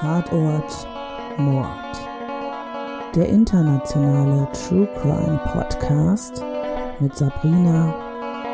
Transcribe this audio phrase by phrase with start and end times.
[0.00, 0.86] Tatort
[1.38, 1.96] Mord.
[3.14, 6.44] Der internationale True Crime Podcast
[7.00, 7.94] mit Sabrina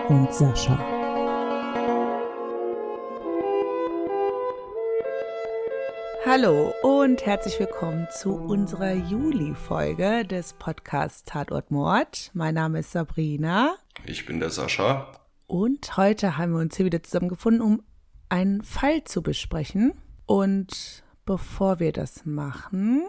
[0.08, 0.78] und Sascha.
[6.24, 12.31] Hallo und herzlich willkommen zu unserer Juli-Folge des Podcasts Tatort Mord.
[12.35, 13.74] Mein Name ist Sabrina.
[14.06, 15.11] Ich bin der Sascha.
[15.49, 17.83] Und heute haben wir uns hier wieder zusammengefunden, um
[18.29, 19.95] einen Fall zu besprechen.
[20.24, 23.08] Und bevor wir das machen,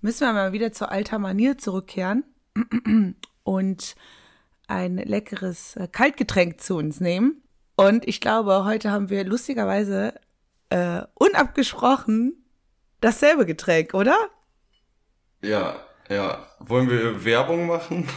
[0.00, 2.24] müssen wir mal wieder zur alter Manier zurückkehren
[3.42, 3.94] und
[4.68, 7.42] ein leckeres äh, Kaltgetränk zu uns nehmen.
[7.76, 10.14] Und ich glaube, heute haben wir lustigerweise
[10.70, 12.42] äh, unabgesprochen
[13.00, 14.16] dasselbe Getränk, oder?
[15.42, 15.76] Ja,
[16.08, 16.46] ja.
[16.60, 18.08] Wollen wir Werbung machen?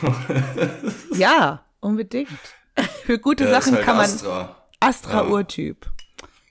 [1.13, 2.30] ja, unbedingt.
[3.03, 4.05] Für gute ja, Sachen halt kann man.
[4.05, 4.67] Astra.
[4.80, 5.89] Astra-Urtyp.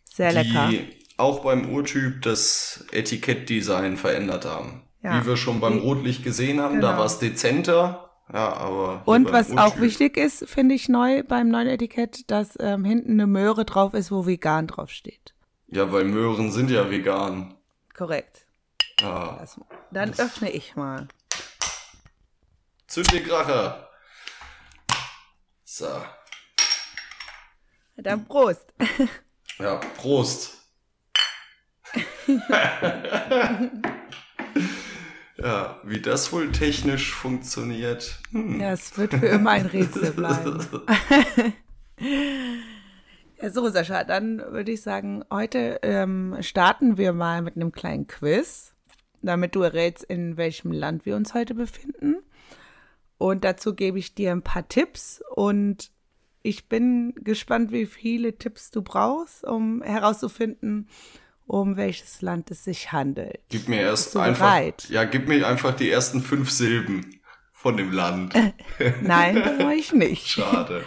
[0.05, 0.71] Sehr die lecker.
[1.17, 4.83] Auch beim Urtyp das Etikettdesign verändert haben.
[5.03, 5.21] Ja.
[5.21, 6.93] Wie wir schon beim Rotlicht gesehen haben, genau.
[6.93, 8.11] da war es dezenter.
[8.33, 9.03] Ja, aber.
[9.05, 9.65] Und was Urtyp.
[9.65, 13.93] auch wichtig ist, finde ich neu beim neuen Etikett, dass ähm, hinten eine Möhre drauf
[13.93, 15.35] ist, wo vegan drauf steht.
[15.69, 17.55] Ja, weil Möhren sind ja vegan.
[17.95, 18.47] Korrekt.
[19.03, 21.09] Ah, das, dann das öffne ich mal.
[22.87, 23.91] Zünd den Kracher.
[25.65, 25.89] So.
[27.97, 28.73] Dann Prost.
[29.59, 30.64] Ja, Prost.
[35.37, 38.19] ja, wie das wohl technisch funktioniert.
[38.31, 38.61] Hm.
[38.61, 40.67] Ja, es wird für immer ein Rätsel bleiben.
[43.41, 48.07] ja, so, Sascha, dann würde ich sagen, heute ähm, starten wir mal mit einem kleinen
[48.07, 48.75] Quiz,
[49.23, 52.17] damit du errätst, in welchem Land wir uns heute befinden.
[53.19, 55.91] Und dazu gebe ich dir ein paar Tipps und
[56.43, 60.89] ich bin gespannt, wie viele Tipps du brauchst, um herauszufinden,
[61.47, 63.41] um welches Land es sich handelt.
[63.49, 64.89] Gib mir erst einfach, bereit?
[64.89, 67.21] ja, gib mir einfach die ersten fünf Silben
[67.53, 68.35] von dem Land.
[69.03, 70.29] Nein, das mache ich nicht.
[70.29, 70.85] Schade.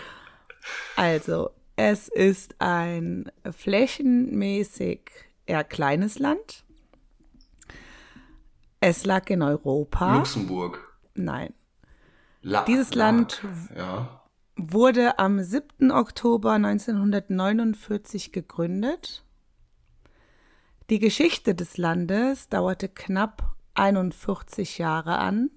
[0.96, 5.12] Also, es ist ein flächenmäßig
[5.46, 6.64] eher kleines Land.
[8.80, 10.18] Es lag in Europa.
[10.18, 10.98] Luxemburg.
[11.16, 11.54] Nein.
[12.42, 13.42] La Dieses Land
[13.76, 14.18] ja
[14.58, 15.92] wurde am 7.
[15.92, 19.24] Oktober 1949 gegründet.
[20.90, 25.50] Die Geschichte des Landes dauerte knapp 41 Jahre an.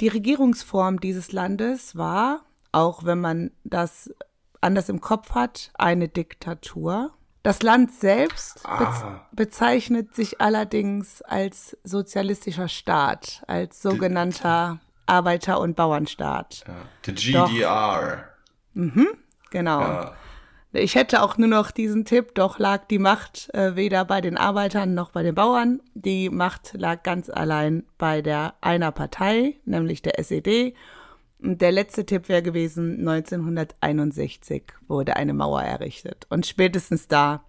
[0.00, 4.14] Die Regierungsform dieses Landes war, auch wenn man das
[4.60, 7.12] anders im Kopf hat, eine Diktatur.
[7.42, 9.26] Das Land selbst ah.
[9.32, 16.62] bezeichnet sich allerdings als sozialistischer Staat, als sogenannter Arbeiter- und Bauernstaat.
[16.68, 16.74] Ja,
[17.04, 18.16] the GDR.
[18.74, 19.08] Doch, mhm,
[19.50, 19.80] genau.
[19.80, 20.16] Ja.
[20.72, 24.36] Ich hätte auch nur noch diesen Tipp, doch lag die Macht äh, weder bei den
[24.36, 25.80] Arbeitern noch bei den Bauern.
[25.94, 30.74] Die Macht lag ganz allein bei der einer Partei, nämlich der SED.
[31.42, 36.26] Und der letzte Tipp wäre gewesen, 1961 wurde eine Mauer errichtet.
[36.28, 37.42] Und spätestens da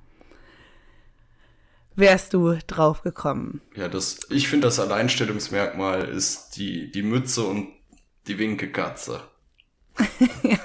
[1.96, 3.62] wärst du drauf gekommen.
[3.76, 7.68] Ja, das, ich finde, das Alleinstellungsmerkmal ist die, die Mütze und
[8.28, 9.22] die Winkekatze.
[10.44, 10.58] ja,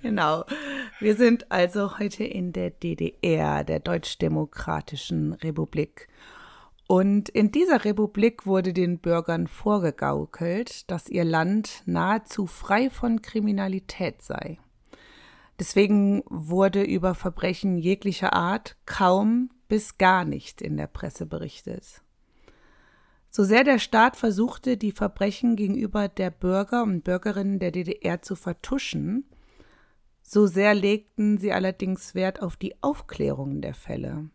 [0.00, 0.44] genau.
[1.00, 6.08] Wir sind also heute in der DDR, der Deutschdemokratischen Republik.
[6.86, 14.20] Und in dieser Republik wurde den Bürgern vorgegaukelt, dass ihr Land nahezu frei von Kriminalität
[14.20, 14.58] sei.
[15.58, 22.02] Deswegen wurde über Verbrechen jeglicher Art kaum bis gar nicht in der Presse berichtet.
[23.30, 28.36] So sehr der Staat versuchte, die Verbrechen gegenüber der Bürger und Bürgerinnen der DDR zu
[28.36, 29.24] vertuschen,
[30.32, 34.30] so sehr legten sie allerdings Wert auf die Aufklärung der Fälle.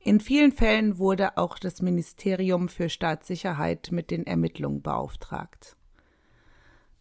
[0.00, 5.76] In vielen Fällen wurde auch das Ministerium für Staatssicherheit mit den Ermittlungen beauftragt.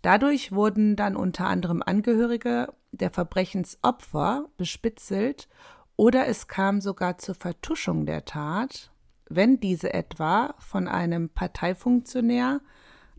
[0.03, 5.49] Dadurch wurden dann unter anderem Angehörige der Verbrechensopfer bespitzelt
[5.95, 8.91] oder es kam sogar zur Vertuschung der Tat,
[9.29, 12.61] wenn diese etwa von einem Parteifunktionär,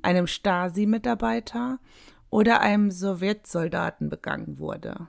[0.00, 1.80] einem Stasi-Mitarbeiter
[2.34, 5.06] oder einem Sowjetsoldaten begangen wurde.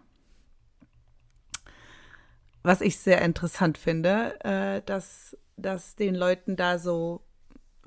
[2.62, 7.22] Was ich sehr interessant finde, äh, dass, dass den Leuten da so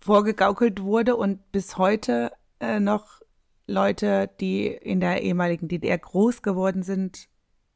[0.01, 3.23] vorgegaukelt wurde und bis heute äh, noch
[3.69, 7.29] Leute, die in der ehemaligen DDR groß geworden sind,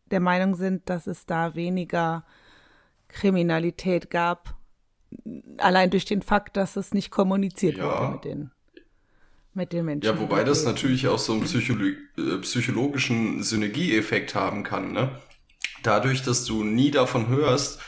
[0.06, 2.24] der Meinung sind, dass es da weniger
[3.06, 4.56] Kriminalität gab,
[5.58, 7.84] allein durch den Fakt, dass es nicht kommuniziert ja.
[7.84, 8.50] wurde mit den,
[9.54, 10.06] mit den Menschen.
[10.06, 15.10] Ja, wobei das natürlich auch so einen Psycholo äh, psychologischen Synergieeffekt haben kann, ne?
[15.82, 17.80] Dadurch, dass du nie davon hörst,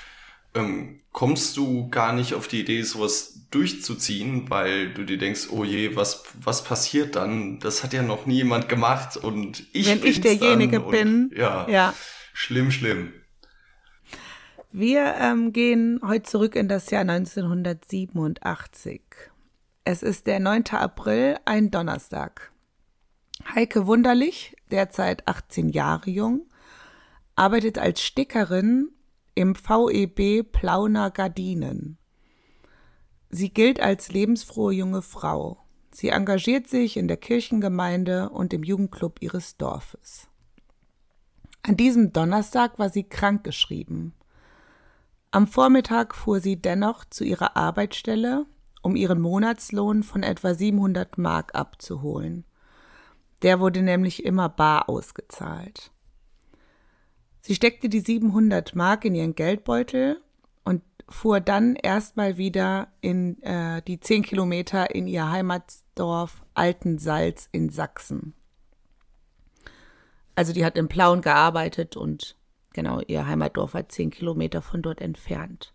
[0.55, 5.65] ähm, kommst du gar nicht auf die Idee, sowas durchzuziehen, weil du dir denkst, oh
[5.65, 7.61] je, was, was passiert dann?
[7.61, 11.31] Das hat ja noch nie jemand gemacht und ich Wenn ich derjenige bin.
[11.31, 11.95] Und, ja, ja.
[12.33, 13.13] Schlimm, schlimm.
[14.73, 19.03] Wir ähm, gehen heute zurück in das Jahr 1987.
[19.87, 20.65] Es ist der 9.
[20.71, 22.53] April, ein Donnerstag.
[23.55, 26.49] Heike Wunderlich, derzeit 18 Jahre jung,
[27.37, 28.89] arbeitet als Stickerin
[29.35, 31.99] im VEB Plauner Gardinen.
[33.29, 35.59] Sie gilt als lebensfrohe junge Frau.
[35.91, 40.29] Sie engagiert sich in der Kirchengemeinde und im Jugendclub ihres Dorfes.
[41.63, 44.15] An diesem Donnerstag war sie krankgeschrieben.
[45.31, 48.47] Am Vormittag fuhr sie dennoch zu ihrer Arbeitsstelle,
[48.85, 52.45] um ihren Monatslohn von etwa 700 Mark abzuholen.
[53.43, 55.91] Der wurde nämlich immer bar ausgezahlt.
[57.41, 60.21] Sie steckte die 700 Mark in ihren Geldbeutel
[60.65, 67.71] und fuhr dann erstmal wieder in äh, die 10 Kilometer in ihr Heimatdorf Altensalz in
[67.71, 68.35] Sachsen.
[70.35, 72.37] Also die hat in Plauen gearbeitet und
[72.73, 75.74] genau, ihr Heimatdorf war 10 Kilometer von dort entfernt.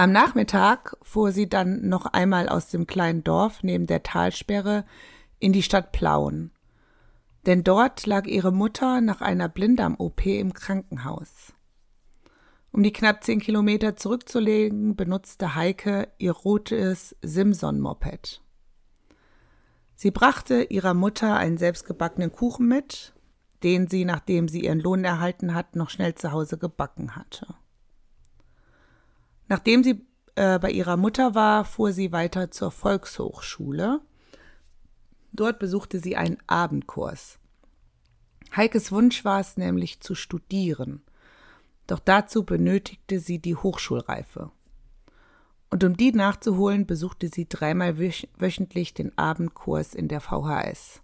[0.00, 4.84] Am Nachmittag fuhr sie dann noch einmal aus dem kleinen Dorf neben der Talsperre
[5.38, 6.52] in die Stadt Plauen
[7.46, 11.52] denn dort lag ihre Mutter nach einer Blinddarm-OP im Krankenhaus.
[12.72, 18.42] Um die knapp zehn Kilometer zurückzulegen, benutzte Heike ihr rotes Simson-Moped.
[19.96, 23.12] Sie brachte ihrer Mutter einen selbstgebackenen Kuchen mit,
[23.62, 27.54] den sie, nachdem sie ihren Lohn erhalten hat, noch schnell zu Hause gebacken hatte.
[29.50, 30.06] Nachdem sie
[30.36, 34.00] äh, bei ihrer Mutter war, fuhr sie weiter zur Volkshochschule,
[35.32, 37.38] Dort besuchte sie einen Abendkurs.
[38.54, 41.02] Heikes Wunsch war es nämlich zu studieren.
[41.86, 44.50] Doch dazu benötigte sie die Hochschulreife.
[45.70, 51.00] Und um die nachzuholen, besuchte sie dreimal wöchentlich den Abendkurs in der VHS.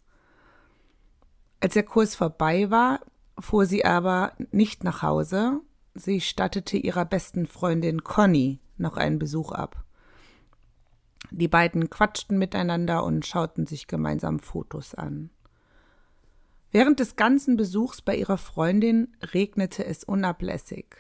[1.61, 3.01] Als der Kurs vorbei war,
[3.39, 5.61] fuhr sie aber nicht nach Hause.
[5.99, 9.83] Sie stattete ihrer besten Freundin Conny noch einen Besuch ab.
[11.31, 15.31] Die beiden quatschten miteinander und schauten sich gemeinsam Fotos an.
[16.71, 20.97] Während des ganzen Besuchs bei ihrer Freundin regnete es unablässig.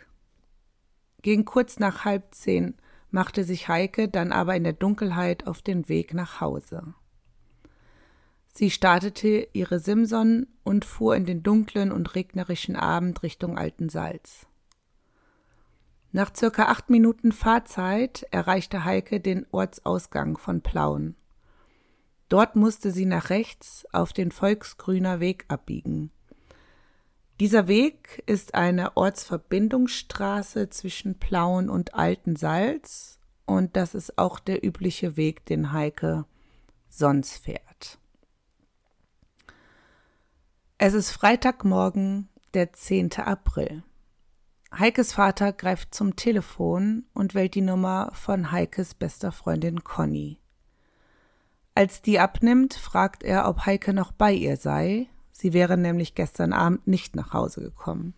[1.20, 2.74] Gegen kurz nach halb zehn
[3.10, 6.94] machte sich Heike dann aber in der Dunkelheit auf den Weg nach Hause.
[8.48, 14.46] Sie startete ihre Simson und fuhr in den dunklen und regnerischen Abend Richtung Alten Salz.
[16.16, 21.14] Nach circa acht Minuten Fahrzeit erreichte Heike den Ortsausgang von Plauen.
[22.30, 26.10] Dort musste sie nach rechts auf den Volksgrüner Weg abbiegen.
[27.38, 35.18] Dieser Weg ist eine Ortsverbindungsstraße zwischen Plauen und Altensalz und das ist auch der übliche
[35.18, 36.24] Weg, den Heike
[36.88, 37.98] sonst fährt.
[40.78, 43.12] Es ist Freitagmorgen, der 10.
[43.18, 43.82] April.
[44.72, 50.40] Heikes Vater greift zum Telefon und wählt die Nummer von Heikes bester Freundin Conny.
[51.74, 55.08] Als die abnimmt, fragt er, ob Heike noch bei ihr sei.
[55.30, 58.14] Sie wäre nämlich gestern Abend nicht nach Hause gekommen.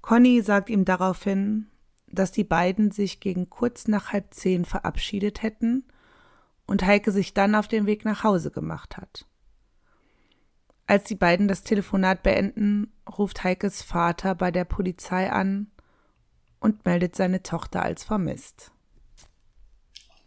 [0.00, 1.66] Conny sagt ihm daraufhin,
[2.06, 5.84] dass die beiden sich gegen kurz nach halb zehn verabschiedet hätten
[6.66, 9.26] und Heike sich dann auf den Weg nach Hause gemacht hat.
[10.86, 15.70] Als die beiden das Telefonat beenden, ruft Heikes Vater bei der Polizei an
[16.60, 18.70] und meldet seine Tochter als vermisst.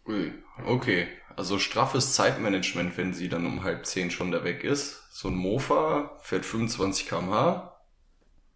[0.05, 0.33] Ui,
[0.65, 1.07] okay.
[1.37, 5.03] Also straffes Zeitmanagement, wenn sie dann um halb zehn schon da weg ist.
[5.11, 7.79] So ein Mofa fährt 25 km/h,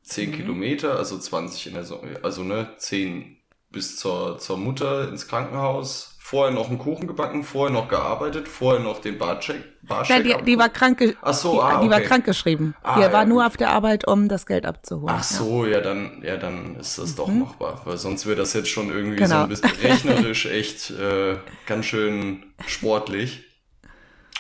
[0.04, 0.36] 10 mhm.
[0.36, 3.38] Kilometer, also 20 in der Sonne, also ne, 10
[3.70, 8.82] bis zur, zur Mutter ins Krankenhaus, vorher noch einen Kuchen gebacken, vorher noch gearbeitet, vorher
[8.82, 9.62] noch den Barcheck.
[9.84, 11.16] Barcheck ja, die, die war krank.
[11.22, 11.84] Ach so, die, ah, okay.
[11.84, 12.74] die war krankgeschrieben.
[12.82, 13.34] Ah, die ja, war gut.
[13.36, 15.16] nur auf der Arbeit, um das Geld abzuholen.
[15.16, 17.16] Ach so, ja, ja dann, ja, dann ist das mhm.
[17.18, 19.30] doch machbar, weil sonst wäre das jetzt schon irgendwie genau.
[19.30, 21.38] so ein bisschen rechnerisch echt äh,
[21.68, 23.44] ganz schön sportlich.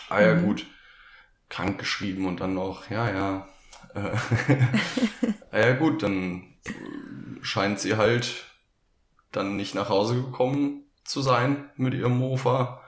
[0.09, 0.45] Ah ja, mhm.
[0.45, 0.65] gut.
[1.49, 3.47] Krank geschrieben und dann noch, ja, ja.
[3.93, 4.17] ah,
[5.59, 6.55] ja, gut, dann
[7.43, 8.45] scheint sie halt
[9.31, 12.81] dann nicht nach Hause gekommen zu sein mit ihrem Mofa.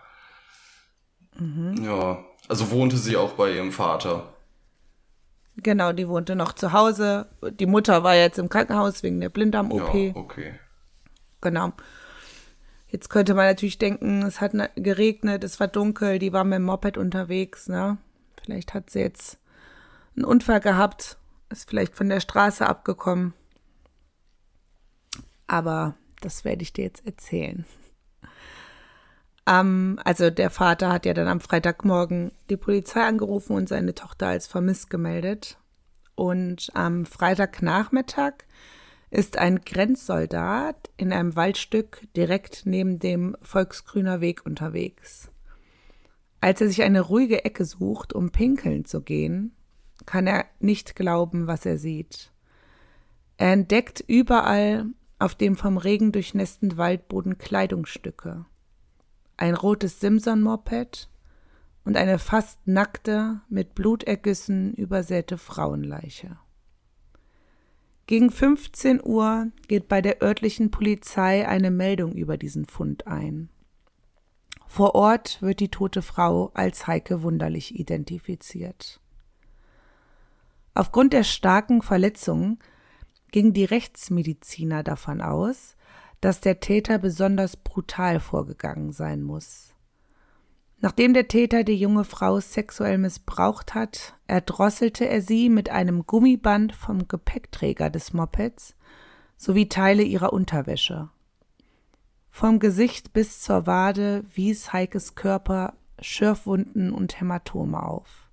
[1.37, 1.83] Mhm.
[1.83, 4.33] Ja, also wohnte sie auch bei ihrem Vater.
[5.57, 7.27] Genau, die wohnte noch zu Hause.
[7.59, 9.93] Die Mutter war jetzt im Krankenhaus wegen der Blinddarm-OP.
[9.93, 10.59] Ja, okay.
[11.41, 11.71] Genau.
[12.87, 16.63] Jetzt könnte man natürlich denken, es hat geregnet, es war dunkel, die war mit dem
[16.63, 17.97] Moped unterwegs, ne?
[18.41, 19.37] Vielleicht hat sie jetzt
[20.15, 21.17] einen Unfall gehabt,
[21.49, 23.33] ist vielleicht von der Straße abgekommen.
[25.47, 27.65] aber das werde ich dir jetzt erzählen.
[29.47, 34.27] Um, also der Vater hat ja dann am Freitagmorgen die Polizei angerufen und seine Tochter
[34.27, 35.59] als vermisst gemeldet.
[36.15, 38.33] Und am Freitagnachmittag
[39.11, 45.29] ist ein Grenzsoldat in einem Waldstück direkt neben dem Volksgrüner Weg unterwegs.
[46.41, 49.55] Als er sich eine ruhige Ecke sucht, um pinkeln zu gehen,
[50.05, 52.31] kann er nicht glauben, was er sieht.
[53.37, 54.87] Er entdeckt überall
[55.19, 58.45] auf dem vom Regen durchnässten Waldboden Kleidungsstücke.
[59.37, 61.09] Ein rotes Simson-Moped
[61.83, 66.37] und eine fast nackte, mit Blutergüssen übersäte Frauenleiche.
[68.07, 73.49] Gegen 15 Uhr geht bei der örtlichen Polizei eine Meldung über diesen Fund ein.
[74.67, 78.99] Vor Ort wird die tote Frau als Heike Wunderlich identifiziert.
[80.73, 82.59] Aufgrund der starken Verletzungen
[83.31, 85.75] gingen die Rechtsmediziner davon aus,
[86.21, 89.73] dass der Täter besonders brutal vorgegangen sein muss.
[90.79, 96.73] Nachdem der Täter die junge Frau sexuell missbraucht hat, erdrosselte er sie mit einem Gummiband
[96.73, 98.75] vom Gepäckträger des Mopeds
[99.37, 101.09] sowie Teile ihrer Unterwäsche.
[102.29, 108.29] Vom Gesicht bis zur Wade wies Heikes Körper Schürfwunden und Hämatome auf.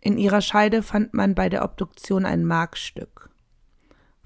[0.00, 3.29] In ihrer Scheide fand man bei der Obduktion ein Markstück.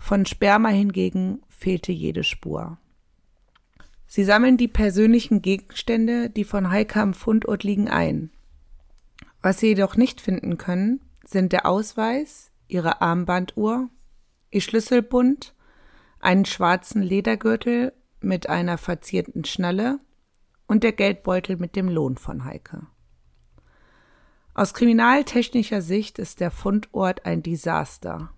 [0.05, 2.77] Von Sperma hingegen fehlte jede Spur.
[4.07, 8.29] Sie sammeln die persönlichen Gegenstände, die von Heike am Fundort liegen, ein.
[9.41, 13.89] Was sie jedoch nicht finden können, sind der Ausweis, ihre Armbanduhr,
[14.51, 15.55] ihr Schlüsselbund,
[16.21, 20.01] einen schwarzen Ledergürtel mit einer verzierten Schnalle
[20.67, 22.87] und der Geldbeutel mit dem Lohn von Heike.
[24.53, 28.34] Aus kriminaltechnischer Sicht ist der Fundort ein Desaster,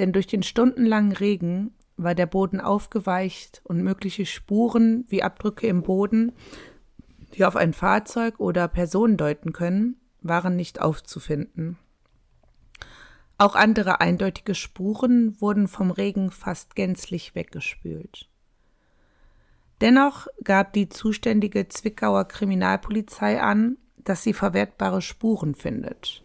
[0.00, 5.82] denn durch den stundenlangen Regen war der Boden aufgeweicht und mögliche Spuren wie Abdrücke im
[5.82, 6.32] Boden,
[7.34, 11.76] die auf ein Fahrzeug oder Person deuten können, waren nicht aufzufinden.
[13.36, 18.30] Auch andere eindeutige Spuren wurden vom Regen fast gänzlich weggespült.
[19.82, 26.22] Dennoch gab die zuständige Zwickauer Kriminalpolizei an, dass sie verwertbare Spuren findet.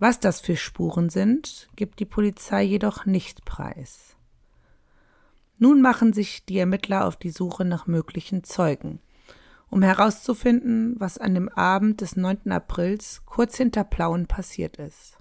[0.00, 4.16] Was das für Spuren sind, gibt die Polizei jedoch nicht preis.
[5.58, 9.00] Nun machen sich die Ermittler auf die Suche nach möglichen Zeugen,
[9.70, 12.52] um herauszufinden, was an dem Abend des 9.
[12.52, 15.18] Aprils kurz hinter Plauen passiert ist.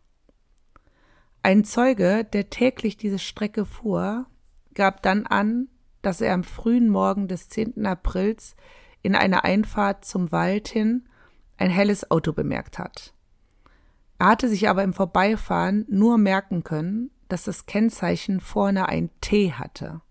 [1.42, 4.28] Ein Zeuge, der täglich diese Strecke fuhr,
[4.76, 5.70] gab dann an,
[6.04, 7.84] dass er am frühen Morgen des 10.
[7.88, 8.56] Aprils
[9.02, 11.10] in einer Einfahrt zum Wald hin
[11.58, 13.16] ein helles Auto bemerkt hat.
[14.20, 19.54] Er hatte sich aber im Vorbeifahren nur merken können, dass das Kennzeichen vorne ein T
[19.54, 20.02] hatte.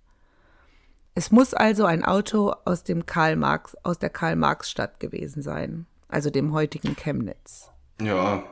[1.14, 6.28] Es muss also ein Auto aus dem Karl Marx, aus der Karl-Marx-Stadt gewesen sein, also
[6.28, 7.70] dem heutigen Chemnitz.
[8.00, 8.44] Ja,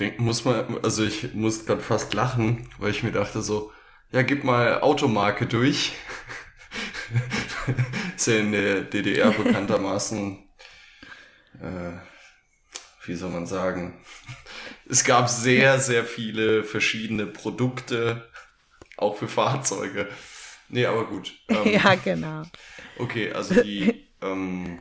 [0.00, 3.70] denk, muss man, also ich muss gerade fast lachen, weil ich mir dachte so,
[4.10, 5.92] ja, gib mal Automarke durch.
[8.16, 10.38] ist ja in der DDR bekanntermaßen,
[11.60, 11.92] äh,
[13.06, 13.94] wie soll man sagen,
[14.88, 18.28] es gab sehr, sehr viele verschiedene Produkte,
[18.96, 20.08] auch für Fahrzeuge.
[20.68, 21.32] Nee, aber gut.
[21.48, 22.42] Ähm, ja, genau.
[22.98, 24.80] Okay, also die ähm,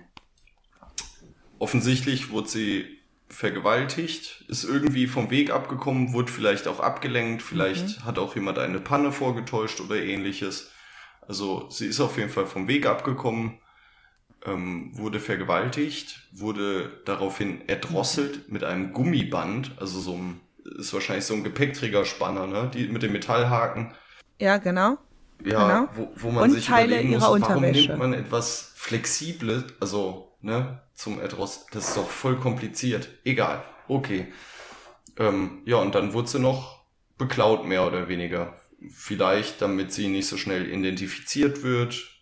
[1.59, 2.97] offensichtlich wurde sie
[3.29, 8.05] vergewaltigt, ist irgendwie vom Weg abgekommen, wurde vielleicht auch abgelenkt, vielleicht mhm.
[8.05, 10.71] hat auch jemand eine Panne vorgetäuscht oder ähnliches.
[11.27, 13.59] Also sie ist auf jeden Fall vom Weg abgekommen,
[14.47, 20.39] ähm, wurde vergewaltigt, wurde daraufhin erdrosselt mit einem Gummiband, also so ein,
[20.79, 22.71] ist wahrscheinlich so ein Gepäckträgerspanner, ne?
[22.73, 23.93] Die mit dem Metallhaken.
[24.39, 24.97] Ja, genau
[25.45, 25.89] ja, genau.
[25.95, 30.81] wo, wo man und sich Teile überlegen muss, warum nimmt man etwas Flexibles, also ne,
[30.93, 33.09] zum etwas, das ist doch voll kompliziert.
[33.23, 34.27] Egal, okay.
[35.17, 36.85] Ähm, ja, und dann wurde sie noch
[37.17, 38.59] beklaut, mehr oder weniger.
[38.91, 42.16] Vielleicht, damit sie nicht so schnell identifiziert wird.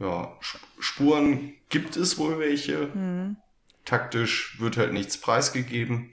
[0.00, 0.36] Ja,
[0.78, 2.92] Spuren gibt es wohl welche.
[2.92, 3.36] Hm.
[3.84, 6.12] Taktisch wird halt nichts preisgegeben.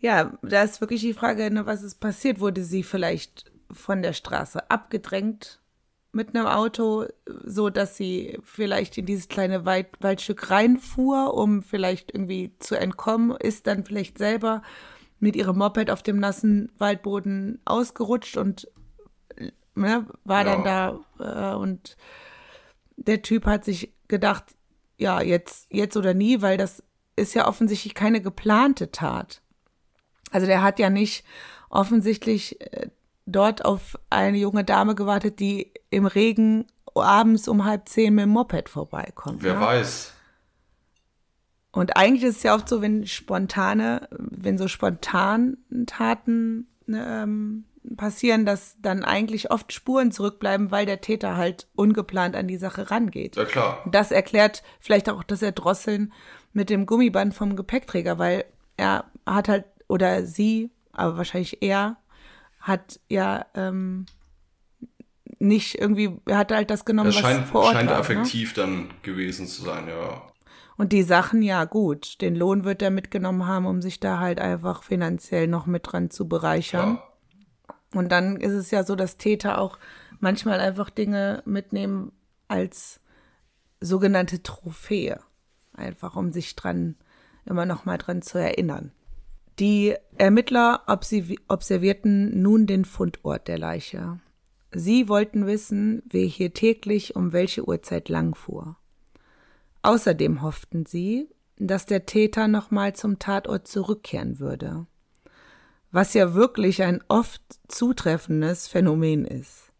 [0.00, 2.40] Ja, da ist wirklich die Frage, ne, was ist passiert?
[2.40, 5.60] Wurde sie vielleicht von der Straße abgedrängt
[6.12, 12.12] mit einem Auto, so dass sie vielleicht in dieses kleine Wald, Waldstück reinfuhr, um vielleicht
[12.12, 14.62] irgendwie zu entkommen, ist dann vielleicht selber
[15.18, 18.68] mit ihrem Moped auf dem nassen Waldboden ausgerutscht und
[19.74, 20.52] ne, war ja.
[20.52, 20.64] dann
[21.18, 21.96] da äh, und
[22.96, 24.44] der Typ hat sich gedacht,
[24.96, 26.82] ja, jetzt, jetzt oder nie, weil das
[27.16, 29.42] ist ja offensichtlich keine geplante Tat.
[30.30, 31.24] Also der hat ja nicht
[31.70, 32.90] offensichtlich äh,
[33.26, 38.30] dort auf eine junge Dame gewartet, die im Regen abends um halb zehn mit dem
[38.30, 39.42] Moped vorbeikommt.
[39.42, 39.60] Wer ne?
[39.60, 40.12] weiß.
[41.72, 47.64] Und eigentlich ist es ja oft so, wenn spontane, wenn so spontan Taten ne, ähm,
[47.96, 52.90] passieren, dass dann eigentlich oft Spuren zurückbleiben, weil der Täter halt ungeplant an die Sache
[52.90, 53.36] rangeht.
[53.36, 53.84] Ja klar.
[53.90, 56.12] Das erklärt vielleicht auch das Erdrosseln
[56.52, 58.44] mit dem Gummiband vom Gepäckträger, weil
[58.76, 61.96] er hat halt, oder sie, aber wahrscheinlich er,
[62.60, 64.06] hat ja ähm,
[65.38, 68.00] nicht irgendwie, er hat halt das genommen, Das was scheint, vor Ort scheint war, Ne?
[68.02, 70.22] effektiv dann gewesen zu sein, ja.
[70.76, 74.40] Und die Sachen, ja gut, den Lohn wird er mitgenommen haben, um sich da halt
[74.40, 76.96] einfach finanziell noch mit dran zu bereichern.
[76.96, 77.13] Klar.
[77.94, 79.78] Und dann ist es ja so, dass Täter auch
[80.18, 82.12] manchmal einfach Dinge mitnehmen
[82.48, 83.00] als
[83.80, 85.20] sogenannte Trophäe.
[85.72, 86.96] Einfach um sich dran,
[87.44, 88.92] immer noch mal dran zu erinnern.
[89.60, 94.18] Die Ermittler observierten nun den Fundort der Leiche.
[94.72, 98.76] Sie wollten wissen, wer hier täglich um welche Uhrzeit langfuhr.
[99.82, 104.86] Außerdem hofften sie, dass der Täter nochmal zum Tatort zurückkehren würde
[105.94, 109.70] was ja wirklich ein oft zutreffendes Phänomen ist.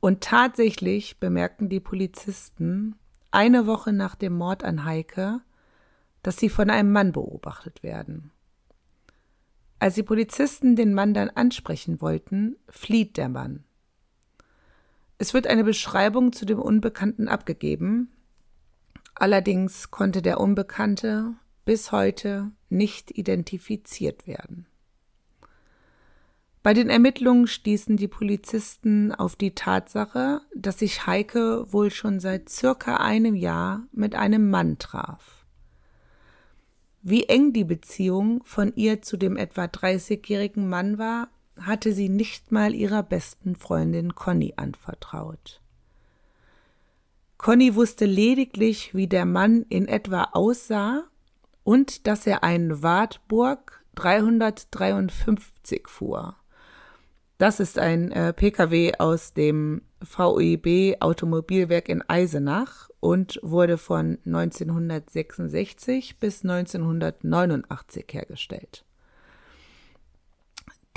[0.00, 2.96] Und tatsächlich bemerkten die Polizisten
[3.30, 5.42] eine Woche nach dem Mord an Heike,
[6.24, 8.32] dass sie von einem Mann beobachtet werden.
[9.78, 13.62] Als die Polizisten den Mann dann ansprechen wollten, flieht der Mann.
[15.18, 18.10] Es wird eine Beschreibung zu dem Unbekannten abgegeben,
[19.14, 24.66] allerdings konnte der Unbekannte bis heute nicht identifiziert werden.
[26.62, 32.50] Bei den Ermittlungen stießen die Polizisten auf die Tatsache, dass sich Heike wohl schon seit
[32.50, 35.46] circa einem Jahr mit einem Mann traf.
[37.02, 42.52] Wie eng die Beziehung von ihr zu dem etwa 30-jährigen Mann war, hatte sie nicht
[42.52, 45.62] mal ihrer besten Freundin Conny anvertraut.
[47.38, 51.04] Conny wusste lediglich, wie der Mann in etwa aussah
[51.64, 56.36] und dass er einen Wartburg 353 fuhr.
[57.40, 66.18] Das ist ein äh, Pkw aus dem VEB Automobilwerk in Eisenach und wurde von 1966
[66.18, 68.84] bis 1989 hergestellt.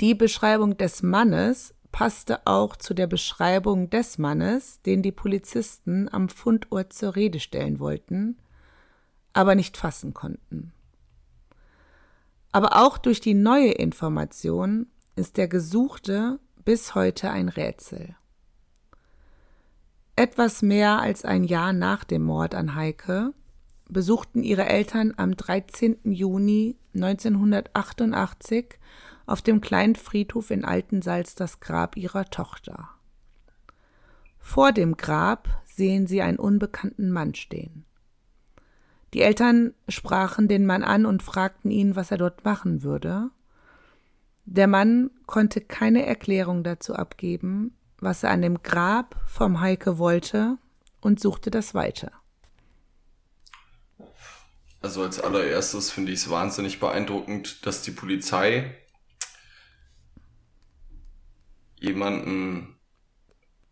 [0.02, 6.28] Die Beschreibung des Mannes passte auch zu der Beschreibung des Mannes, den die Polizisten am
[6.28, 8.36] Fundort zur Rede stellen wollten,
[9.32, 10.74] aber nicht fassen konnten.
[12.52, 18.16] Aber auch durch die neue Information ist der Gesuchte bis heute ein Rätsel.
[20.16, 23.32] Etwas mehr als ein Jahr nach dem Mord an Heike
[23.88, 25.98] besuchten ihre Eltern am 13.
[26.04, 28.78] Juni 1988
[29.26, 32.90] auf dem kleinen Friedhof in Altensalz das Grab ihrer Tochter.
[34.38, 37.84] Vor dem Grab sehen sie einen unbekannten Mann stehen.
[39.14, 43.30] Die Eltern sprachen den Mann an und fragten ihn, was er dort machen würde.
[44.46, 50.58] Der Mann konnte keine Erklärung dazu abgeben, was er an dem Grab vom Heike wollte
[51.00, 52.12] und suchte das Weite.
[54.82, 58.76] Also als allererstes finde ich es wahnsinnig beeindruckend, dass die Polizei
[61.80, 62.78] jemanden,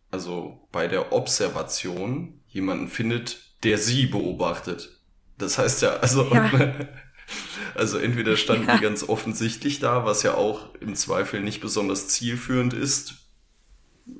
[0.09, 5.01] also bei der Observation, jemanden findet, der sie beobachtet.
[5.37, 6.49] Das heißt ja, also, Ja.
[7.75, 8.75] also entweder standen Ja.
[8.75, 13.15] die ganz offensichtlich da, was ja auch im Zweifel nicht besonders zielführend ist,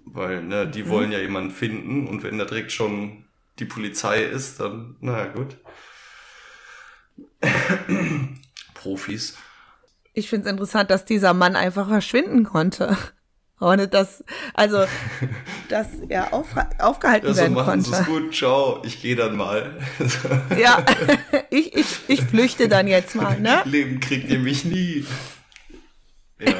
[0.06, 3.26] weil ne, die wollen ja jemanden finden und wenn da direkt schon
[3.60, 5.58] die Polizei ist, dann, naja, gut.
[8.74, 9.38] Profis.
[10.14, 12.98] Ich finde es interessant, dass dieser Mann einfach verschwinden konnte.
[13.64, 14.24] Ohne dass,
[14.54, 14.84] also,
[15.70, 16.48] dass er auf,
[16.80, 18.12] aufgehalten Ja, so werden machen sie es konnte.
[18.12, 19.80] gut, ciao, ich gehe dann mal.
[20.60, 20.86] Ja,
[21.50, 23.62] ich, ich, ich flüchte dann jetzt mal, ne?
[23.66, 25.06] Leben kriegt ihr mich nie.
[26.40, 26.54] Ja,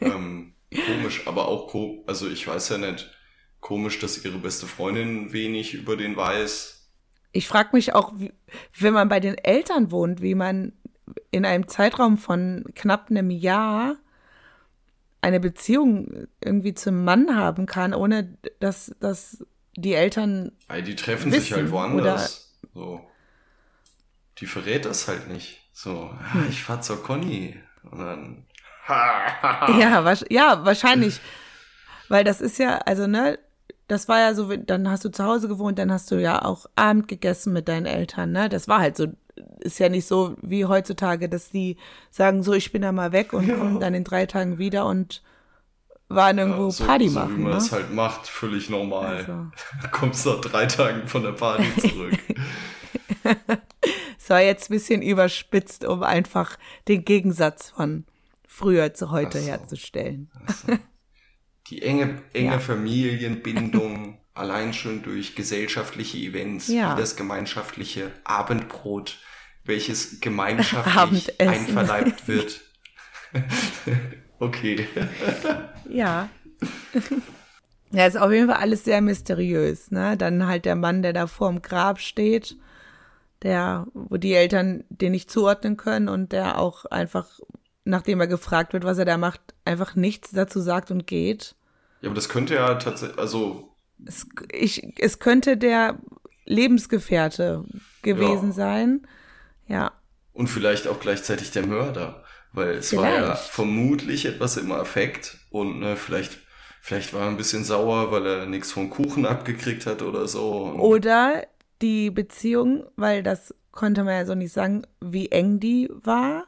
[0.00, 3.10] ähm, komisch, aber auch ko also ich weiß ja nicht,
[3.60, 6.90] komisch, dass ihre beste Freundin wenig über den weiß.
[7.32, 8.32] Ich frage mich auch, wie,
[8.78, 10.72] wenn man bei den Eltern wohnt, wie man
[11.30, 13.96] in einem Zeitraum von knapp einem Jahr
[15.22, 19.44] eine Beziehung irgendwie zum Mann haben kann, ohne dass, dass
[19.76, 22.52] die Eltern Ey, die treffen sich Wissen halt woanders.
[22.74, 23.00] So.
[24.38, 25.60] Die verrät das halt nicht.
[25.72, 26.46] So, ah, Hm.
[26.50, 27.58] ich fahr zur Conny.
[27.90, 28.44] Und dann.
[28.88, 31.20] Ja, wasch- ja, wahrscheinlich.
[32.08, 33.38] Weil das ist ja, also, ne,
[33.88, 36.66] das war ja so, dann hast du zu Hause gewohnt, dann hast du ja auch
[36.76, 38.48] Abend gegessen mit deinen Eltern, ne?
[38.48, 39.06] Das war halt so,
[39.62, 41.76] ist ja nicht so wie heutzutage, dass die
[42.10, 45.22] sagen, so, ich bin da mal weg und komme dann in drei Tagen wieder und
[46.08, 47.36] waren irgendwo Ja, so, Party so machen.
[47.36, 47.54] wie man ne?
[47.58, 49.16] das halt macht, völlig normal.
[49.16, 49.46] Also.
[49.92, 52.18] Kommst nach drei Tagen von der Party zurück.
[54.18, 58.04] Es war jetzt ein bisschen überspitzt, um einfach den Gegensatz von
[58.46, 59.46] früher zu heute so.
[59.48, 60.30] herzustellen.
[61.68, 62.58] Die enge, enge Ja.
[62.60, 66.94] Familienbindung, allein schon durch gesellschaftliche Events, Ja.
[66.96, 69.18] wie das gemeinschaftliche Abendbrot,
[69.64, 72.60] welches gemeinschaftlich einverleibt wird.
[74.38, 74.86] okay.
[75.88, 76.28] Ja.
[77.90, 80.16] Ja, ist auf jeden Fall alles sehr mysteriös, ne?
[80.16, 82.56] Dann halt der Mann, der da vorm Grab steht,
[83.42, 87.40] der, wo die Eltern den nicht zuordnen können und der auch einfach,
[87.84, 91.54] nachdem er gefragt wird, was er da macht, einfach nichts dazu sagt und geht.
[92.00, 93.74] Ja, aber das könnte ja tatsächlich, also,
[94.06, 95.98] Es, ich, es könnte der
[96.44, 97.64] Lebensgefährte
[98.02, 98.52] gewesen Ja.
[98.54, 99.06] sein.
[99.66, 99.92] Ja.
[100.32, 102.22] und vielleicht auch gleichzeitig der Mörder,
[102.52, 103.48] weil es war ja Vielleicht.
[103.50, 106.38] vermutlich etwas im Affekt und ne, vielleicht,
[106.80, 110.72] vielleicht war er ein bisschen sauer, weil er nichts vom Kuchen abgekriegt hat oder so.
[110.78, 111.46] Oder
[111.80, 116.44] die Beziehung, weil das konnte man ja so nicht sagen, wie eng die war.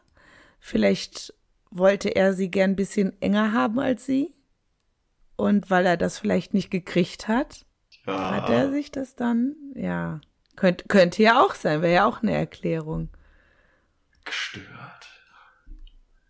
[0.61, 1.35] Vielleicht
[1.71, 4.35] wollte er sie gern ein bisschen enger haben als sie.
[5.37, 7.67] Und weil er das vielleicht nicht gekriegt hat,
[8.07, 10.21] ja, hat er sich das dann, ja,
[10.57, 13.09] könnte, könnte ja auch sein, wäre ja auch eine Erklärung.
[14.25, 15.09] gestört.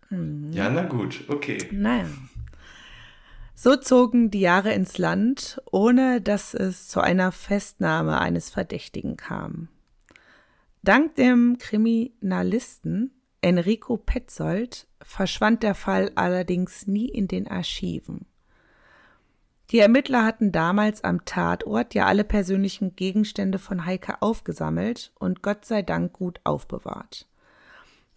[0.09, 0.51] Mhm.
[0.51, 1.57] Ja, na gut, okay.
[1.71, 2.07] Naja.
[3.57, 9.69] So zogen die Jahre ins Land, ohne dass es zu einer Festnahme eines Verdächtigen kam.
[10.83, 13.11] Dank dem Kriminalisten
[13.41, 18.25] Enrico Petzold verschwand der Fall allerdings nie in den Archiven.
[19.71, 25.65] Die Ermittler hatten damals am Tatort ja alle persönlichen Gegenstände von Heike aufgesammelt und Gott
[25.65, 27.27] sei Dank gut aufbewahrt.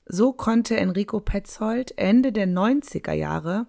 [0.04, 3.66] So konnte Enrico Petzold Ende der 90er Jahre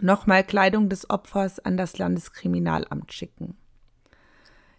[0.00, 3.56] nochmal Kleidung des Opfers an das Landeskriminalamt schicken.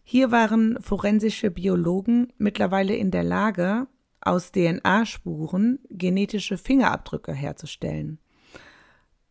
[0.03, 3.87] Hier waren forensische Biologen mittlerweile in der Lage,
[4.19, 8.19] aus DNA-Spuren genetische Fingerabdrücke herzustellen.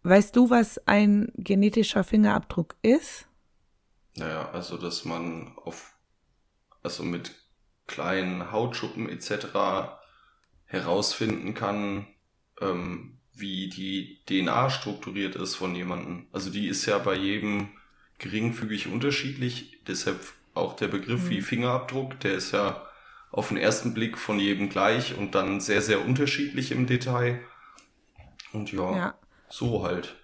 [0.02, 3.26] Weißt du, was ein genetischer Fingerabdruck ist?
[4.16, 5.94] Naja, also dass man auf,
[6.82, 7.32] also mit
[7.86, 9.92] kleinen Hautschuppen etc.
[10.64, 12.06] herausfinden kann,
[12.60, 16.26] ähm, wie die DNA strukturiert ist von jemandem.
[16.32, 17.68] Also die ist ja bei jedem
[18.18, 20.20] geringfügig unterschiedlich, deshalb
[20.54, 22.86] auch der Begriff wie Fingerabdruck, der ist ja
[23.30, 27.40] auf den ersten Blick von jedem gleich und dann sehr, sehr unterschiedlich im Detail.
[28.52, 29.14] Und ja, Ja.
[29.50, 30.16] So halt.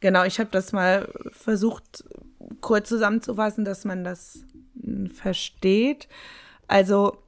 [0.00, 2.04] Genau, ich habe das mal versucht,
[2.60, 6.08] kurz zusammenzufassen, dass man das mm, versteht.
[6.66, 7.18] Also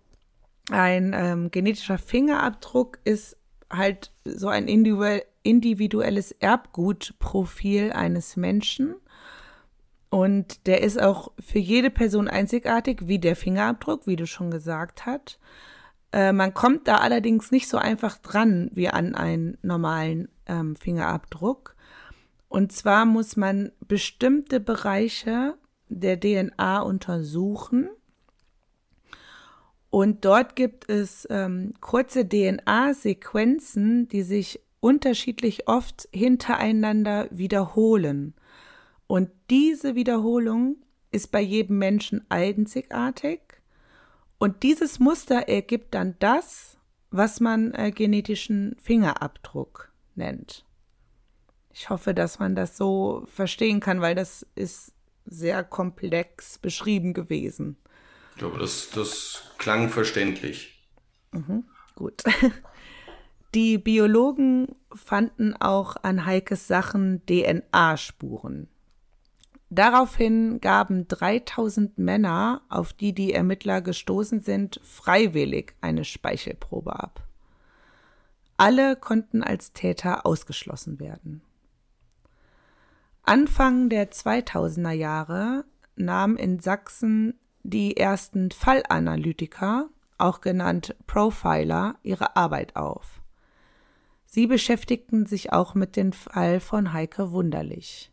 [0.70, 3.36] ein ähm, genetischer Fingerabdruck ist
[3.70, 8.94] halt so ein individuell, individuelles Erbgutprofil eines Menschen.
[10.08, 15.06] Und der ist auch für jede Person einzigartig, wie der Fingerabdruck, wie du schon gesagt
[15.06, 15.38] hast.
[16.12, 21.74] Äh, man kommt da allerdings nicht so einfach dran wie an einen normalen ähm, Fingerabdruck.
[22.48, 25.54] Und zwar muss man bestimmte Bereiche
[25.88, 27.88] der DNA untersuchen.
[29.88, 38.34] Und dort gibt es ähm, kurze DNA-Sequenzen, die sich unterschiedlich oft hintereinander wiederholen.
[39.06, 40.76] Und diese Wiederholung
[41.10, 43.40] ist bei jedem Menschen einzigartig.
[44.42, 46.76] Und dieses Muster ergibt dann das,
[47.12, 50.64] was man äh, genetischen Fingerabdruck nennt.
[51.72, 54.94] Ich hoffe, dass man das so verstehen kann, weil das ist
[55.26, 57.76] sehr komplex beschrieben gewesen.
[58.32, 60.88] Ich glaube, das, das klang verständlich.
[61.94, 62.24] Gut.
[63.54, 68.68] Die Biologen fanden auch an Heikes Sachen DNA-Spuren.
[69.74, 77.26] Daraufhin gaben 3000 Männer, auf die die Ermittler gestoßen sind, freiwillig eine Speichelprobe ab.
[78.58, 81.40] Alle konnten als Täter ausgeschlossen werden.
[83.22, 85.64] Anfang der 2000er Jahre
[85.96, 93.22] nahmen in Sachsen die ersten Fallanalytiker, auch genannt Profiler, ihre Arbeit auf.
[94.26, 98.11] Sie beschäftigten sich auch mit dem Fall von Heike Wunderlich.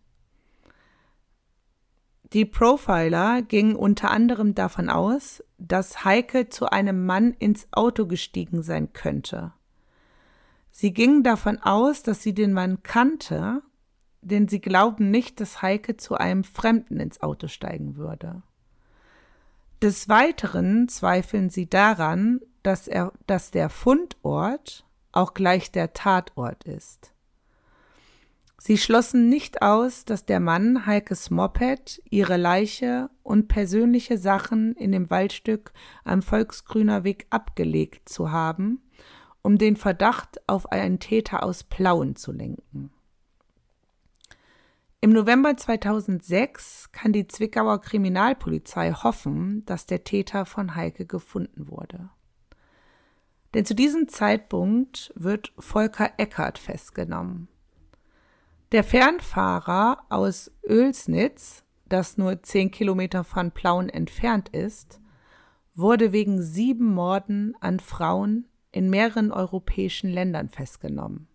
[2.34, 8.62] Die Profiler gingen unter anderem davon aus, dass Heike zu einem Mann ins Auto gestiegen
[8.62, 9.52] sein könnte.
[10.70, 13.64] Sie gingen davon aus, dass sie den Mann kannte,
[14.22, 18.44] denn sie glauben nicht, dass Heike zu einem Fremden ins Auto steigen würde.
[19.82, 27.14] Des Weiteren zweifeln sie daran, dass, er, dass der Fundort auch gleich der Tatort ist.
[28.62, 34.92] Sie schlossen nicht aus, dass der Mann Heikes Moped, ihre Leiche und persönliche Sachen in
[34.92, 35.72] dem Waldstück
[36.04, 38.82] am Volksgrüner Weg abgelegt zu haben,
[39.42, 42.92] um den Verdacht auf einen Täter aus Plauen zu lenken.
[45.00, 52.10] Im November 2006 kann die Zwickauer Kriminalpolizei hoffen, dass der Täter von Heike gefunden wurde.
[53.54, 57.48] Denn zu diesem Zeitpunkt wird Volker Eckert festgenommen.
[58.72, 65.00] Der Fernfahrer aus Oelsnitz, das nur zehn Kilometer von Plauen entfernt ist,
[65.74, 71.28] wurde wegen sieben Morden an Frauen in mehreren europäischen Ländern festgenommen.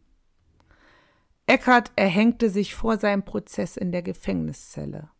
[1.47, 5.11] Eckert erhängte sich vor seinem Prozess in der Gefängniszelle.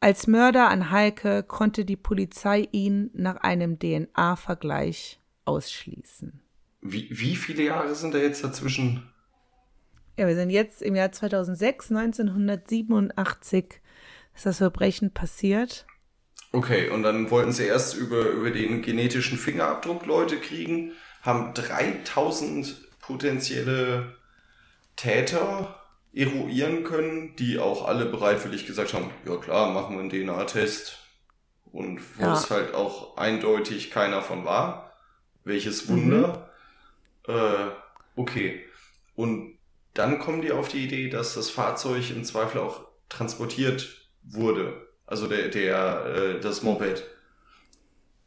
[0.00, 6.42] Als Mörder an Heike konnte die Polizei ihn nach einem DNA-Vergleich ausschließen.
[6.82, 9.13] Wie, wie viele Jahre sind da jetzt dazwischen?
[10.16, 13.80] Ja, wir sind jetzt im Jahr 2006, 1987
[14.34, 15.86] ist das Verbrechen passiert.
[16.52, 22.76] Okay, und dann wollten sie erst über, über den genetischen Fingerabdruck Leute kriegen, haben 3000
[23.00, 24.16] potenzielle
[24.94, 25.80] Täter
[26.12, 31.00] eruieren können, die auch alle bereitwillig gesagt haben, ja klar, machen wir einen DNA-Test.
[31.72, 32.34] Und wo ja.
[32.34, 34.92] es halt auch eindeutig keiner von war.
[35.42, 36.52] Welches Wunder.
[37.26, 37.34] Mhm.
[37.34, 37.70] Äh,
[38.14, 38.64] okay.
[39.16, 39.53] Und
[39.94, 44.86] dann kommen die auf die Idee, dass das Fahrzeug im Zweifel auch transportiert wurde.
[45.06, 47.04] Also der, der, äh, das Moped.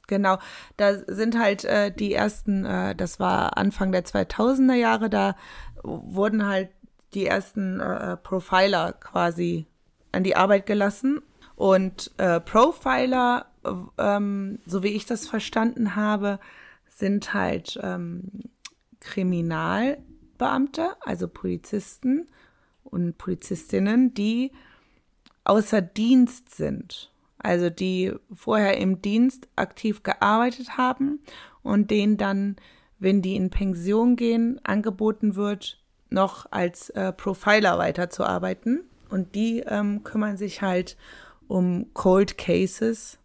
[0.08, 0.38] Genau,
[0.78, 5.36] da sind halt äh, die ersten, äh, das war Anfang der 2000er Jahre, da
[5.84, 6.70] wurden halt
[7.14, 9.68] die ersten äh, Profiler quasi
[10.12, 11.22] an die Arbeit gelassen.
[11.56, 13.48] Und äh, Profiler,
[13.98, 16.40] ähm, so wie ich das verstanden habe,
[16.90, 18.24] sind halt ähm,
[20.38, 22.28] Kriminalbeamte, also Polizisten
[22.84, 24.52] und Polizistinnen, die
[25.44, 27.12] außer Dienst sind.
[27.40, 31.20] Also die vorher im Dienst aktiv gearbeitet haben
[31.62, 32.56] und denen dann
[33.00, 38.82] wenn die in Pension gehen, angeboten wird, noch als äh, Profiler weiterzuarbeiten.
[39.10, 40.98] Und die ähm, kümmern sich halt
[41.48, 43.20] um Cold Cases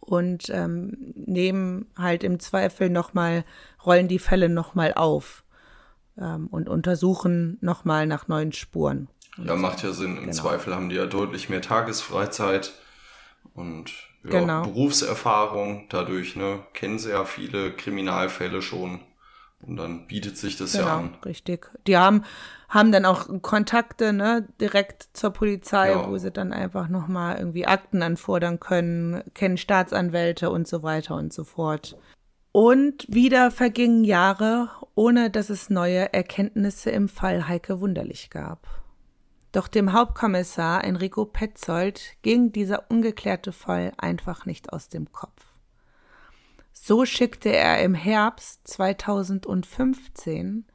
[0.00, 3.44] und ähm, nehmen halt im Zweifel nochmal,
[3.84, 5.41] rollen die Fälle nochmal auf
[6.18, 9.08] ähm, und untersuchen nochmal nach neuen Spuren.
[9.38, 10.16] Ja, macht ja Sinn.
[10.16, 10.32] Im genau.
[10.32, 12.72] Zweifel haben die ja deutlich mehr Tagesfreizeit
[13.54, 13.90] und
[14.24, 14.62] ja, genau.
[14.62, 15.86] Berufserfahrung.
[15.88, 19.00] Dadurch ne, kennen sie ja viele Kriminalfälle schon.
[19.64, 21.14] Und dann bietet sich das genau, ja an.
[21.24, 21.70] Richtig.
[21.86, 22.24] Die haben,
[22.68, 26.08] haben dann auch Kontakte ne, direkt zur Polizei, ja.
[26.08, 31.32] wo sie dann einfach nochmal irgendwie Akten anfordern können, kennen Staatsanwälte und so weiter und
[31.32, 31.96] so fort.
[32.52, 38.68] Und wieder vergingen Jahre, ohne dass es neue Erkenntnisse im Fall Heike Wunderlich gab.
[39.52, 45.46] Doch dem Hauptkommissar Enrico Petzold ging dieser ungeklärte Fall einfach nicht aus dem Kopf.
[46.72, 50.66] So schickte er im Herbst 2015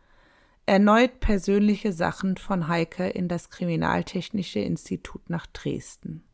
[0.65, 6.26] erneut persönliche Sachen von Heike in das Kriminaltechnische Institut nach Dresden.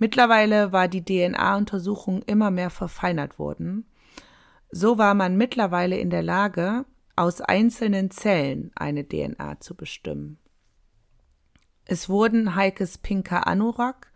[0.00, 3.84] Mittlerweile war die DNA-Untersuchung immer mehr verfeinert worden.
[4.70, 6.86] So war man mittlerweile in der Lage,
[7.16, 10.38] aus einzelnen Zellen eine DNA zu bestimmen.
[11.84, 14.10] Es wurden Heikes pinker Anorak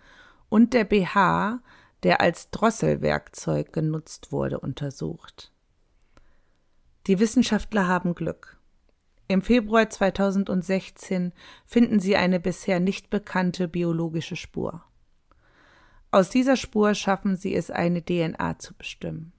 [0.49, 1.61] und der BH,
[2.03, 5.53] der als Drosselwerkzeug genutzt wurde, untersucht.
[7.09, 8.59] Die Wissenschaftler haben Glück.
[9.29, 11.35] Im Februar 2016
[11.66, 14.83] finden sie eine bisher nicht bekannte biologische Spur.
[16.14, 19.33] Aus dieser Spur schaffen sie es, eine DNA zu bestimmen.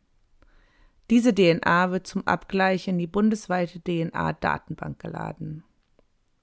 [1.10, 5.64] Diese DNA wird zum Abgleich in die bundesweite DNA-Datenbank geladen.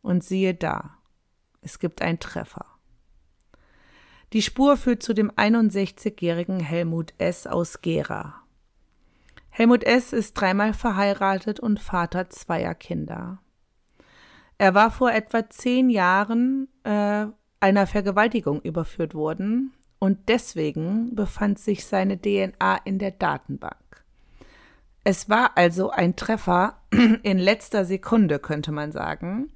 [0.01, 0.97] Und siehe da,
[1.61, 2.65] es gibt einen Treffer.
[4.33, 7.47] Die Spur führt zu dem 61-jährigen Helmut S.
[7.47, 8.37] aus Gera.
[9.51, 10.15] Helmut S.
[10.15, 13.43] ist dreimal verheiratet und Vater zweier Kinder.
[14.57, 17.27] Er war vor etwa zehn Jahren äh,
[17.61, 24.05] einer Vergewaltigung überführt worden und deswegen befand sich seine DNA in der Datenbank.
[25.05, 26.81] Es war also ein Treffer
[27.23, 29.53] in letzter Sekunde, könnte man sagen,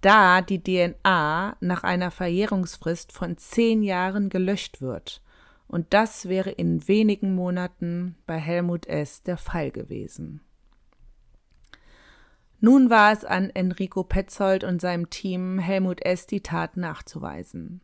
[0.00, 5.20] da die DNA nach einer Verjährungsfrist von zehn Jahren gelöscht wird.
[5.66, 9.24] Und das wäre in wenigen Monaten bei Helmut S.
[9.24, 10.42] der Fall gewesen.
[12.60, 16.26] Nun war es an Enrico Petzold und seinem Team, Helmut S.
[16.26, 17.80] die Tat nachzuweisen.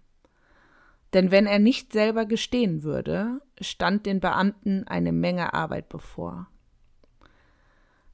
[1.15, 6.49] Denn wenn er nicht selber gestehen würde, stand den Beamten eine Menge Arbeit bevor.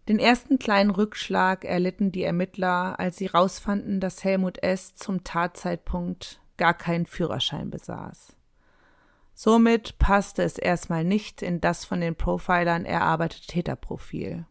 [0.09, 4.95] Den ersten kleinen Rückschlag erlitten die Ermittler, als sie rausfanden, dass Helmut S.
[4.95, 8.37] zum Tatzeitpunkt gar keinen Führerschein besaß.
[9.35, 14.47] Somit passte es erstmal nicht in das von den Profilern erarbeitete Täterprofil.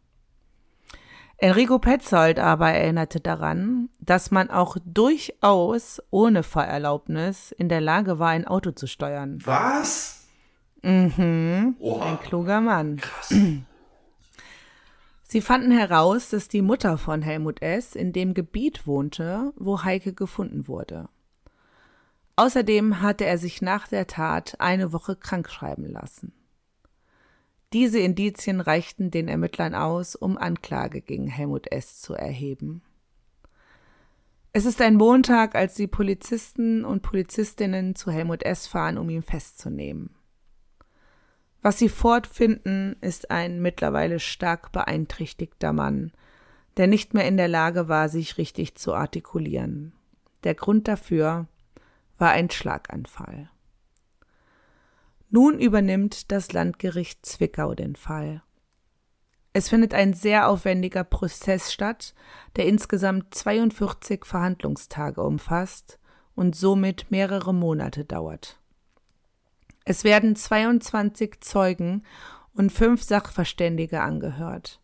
[1.43, 8.29] Enrico Petzold aber erinnerte daran, dass man auch durchaus ohne Fahrerlaubnis in der Lage war,
[8.29, 9.39] ein Auto zu steuern.
[9.43, 10.25] Was?
[10.83, 11.75] Mhm.
[11.79, 12.11] Oha.
[12.11, 12.95] Ein kluger Mann.
[12.95, 13.33] Krass.
[15.23, 17.93] Sie fanden heraus, dass die Mutter von Helmut S.
[17.93, 21.09] in dem Gebiet wohnte, wo Heike gefunden wurde.
[22.37, 26.31] Außerdem hatte er sich nach der Tat eine Woche krankschreiben lassen.
[27.73, 31.99] Diese Indizien reichten den Ermittlern aus, um Anklage gegen Helmut S.
[31.99, 32.83] zu erheben.
[34.51, 38.67] Es ist ein Montag, als die Polizisten und Polizistinnen zu Helmut S.
[38.67, 40.11] fahren, um ihn festzunehmen.
[41.63, 46.11] Was sie fortfinden, ist ein mittlerweile stark beeinträchtigter Mann,
[46.77, 49.93] der nicht mehr in der Lage war, sich richtig zu artikulieren.
[50.43, 51.47] Der Grund dafür
[52.19, 53.49] war ein Schlaganfall.
[55.35, 58.43] Nun übernimmt das Landgericht Zwickau den Fall.
[59.51, 62.13] Es findet ein sehr aufwendiger Prozess statt,
[62.55, 65.97] der insgesamt 42 Verhandlungstage umfasst
[66.35, 68.59] und somit mehrere Monate dauert.
[69.85, 72.03] Es werden 22 Zeugen
[72.53, 74.81] und fünf Sachverständige angehört.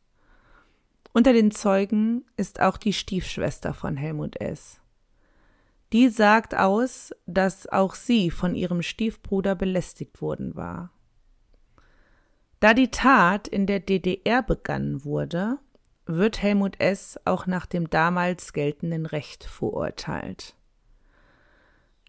[1.14, 4.82] Unter den Zeugen ist auch die Stiefschwester von Helmut S.
[5.92, 10.92] Die sagt aus, dass auch sie von ihrem Stiefbruder belästigt worden war.
[12.60, 15.58] Da die Tat in der DDR begangen wurde,
[16.06, 17.20] wird Helmut S.
[17.26, 20.56] auch nach dem damals geltenden Recht verurteilt.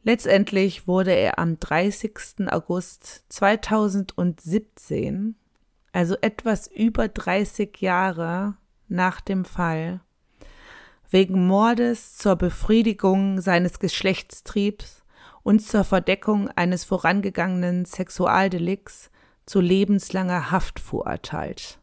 [0.02, 2.50] Letztendlich wurde er am 30.
[2.50, 5.36] August 2017,
[5.92, 8.56] also etwas über 30 Jahre
[8.88, 10.00] nach dem Fall,
[11.10, 15.04] wegen Mordes zur Befriedigung seines Geschlechtstriebs
[15.42, 19.10] und zur Verdeckung eines vorangegangenen Sexualdelikts
[19.46, 21.78] zu lebenslanger Haft verurteilt.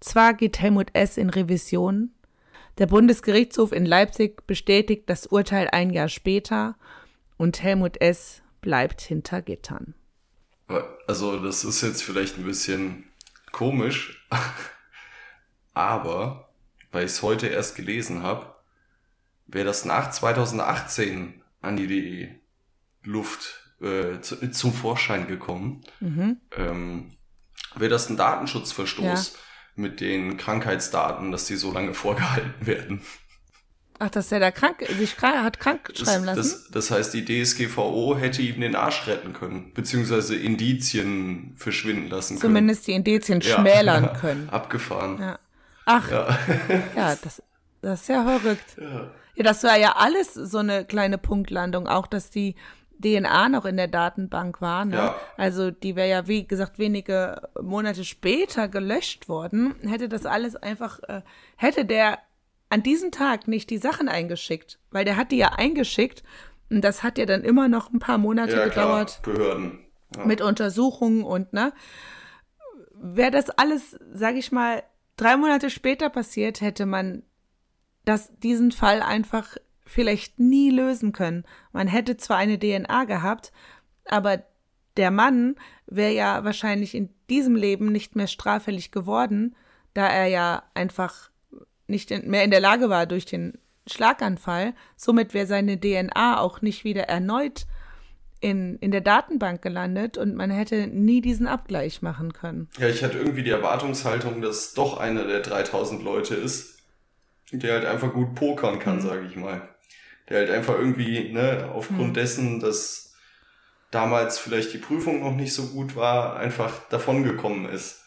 [0.00, 1.16] Zwar geht Helmut S.
[1.16, 2.10] in Revision,
[2.78, 6.76] der Bundesgerichtshof in Leipzig bestätigt das Urteil ein Jahr später
[7.36, 8.42] und Helmut S.
[8.62, 9.94] bleibt hinter Gittern.
[11.06, 13.04] Also, das ist jetzt vielleicht ein bisschen
[13.50, 14.26] komisch,
[15.74, 16.48] aber
[16.92, 18.54] weil ich es heute erst gelesen habe,
[19.46, 22.40] wäre das nach 2018 an die
[23.02, 26.40] Luft äh, zu, zum Vorschein gekommen, mhm.
[26.56, 27.16] ähm,
[27.74, 29.32] wäre das ein Datenschutzverstoß.
[29.32, 29.38] Ja
[29.74, 33.00] mit den Krankheitsdaten, dass die so lange vorgehalten werden.
[33.98, 36.36] Ach, dass er da krank, sich hat krank schreiben lassen?
[36.36, 42.40] Das, das, heißt, die DSGVO hätte ihm den Arsch retten können, beziehungsweise Indizien verschwinden lassen
[42.40, 42.54] können.
[42.54, 43.58] Zumindest die Indizien ja.
[43.58, 44.48] schmälern können.
[44.50, 45.20] Abgefahren.
[45.20, 45.38] Ja.
[45.86, 46.38] Ach, ja,
[46.96, 47.42] ja das,
[47.80, 48.76] das ist ja verrückt.
[48.80, 49.10] Ja.
[49.34, 52.54] ja, das war ja alles so eine kleine Punktlandung, auch dass die
[53.02, 54.84] DNA noch in der Datenbank war.
[54.84, 54.96] Ne?
[54.96, 55.16] Ja.
[55.36, 59.74] Also die wäre ja, wie gesagt, wenige Monate später gelöscht worden.
[59.86, 61.22] Hätte das alles einfach, äh,
[61.56, 62.18] hätte der
[62.68, 66.22] an diesem Tag nicht die Sachen eingeschickt, weil der hat die ja eingeschickt
[66.70, 69.20] und das hat ja dann immer noch ein paar Monate ja, gedauert.
[69.22, 69.36] Klar.
[69.36, 69.78] Behörden.
[70.16, 70.24] Ja.
[70.24, 71.72] Mit Untersuchungen und, ne?
[72.94, 74.82] Wäre das alles, sag ich mal,
[75.16, 77.22] drei Monate später passiert, hätte man
[78.04, 81.44] das, diesen Fall einfach vielleicht nie lösen können.
[81.72, 83.52] Man hätte zwar eine DNA gehabt,
[84.06, 84.42] aber
[84.96, 89.54] der Mann wäre ja wahrscheinlich in diesem Leben nicht mehr straffällig geworden,
[89.94, 91.30] da er ja einfach
[91.86, 94.74] nicht mehr in der Lage war durch den Schlaganfall.
[94.96, 97.66] Somit wäre seine DNA auch nicht wieder erneut
[98.42, 102.68] in, in der Datenbank gelandet und man hätte nie diesen Abgleich machen können.
[102.78, 106.80] Ja, ich hatte irgendwie die Erwartungshaltung, dass doch einer der 3000 Leute ist,
[107.52, 109.02] der halt einfach gut pokern kann, mhm.
[109.02, 109.68] sage ich mal
[110.28, 112.14] der halt einfach irgendwie, ne, aufgrund hm.
[112.14, 113.14] dessen, dass
[113.90, 118.02] damals vielleicht die Prüfung noch nicht so gut war, einfach davongekommen ist.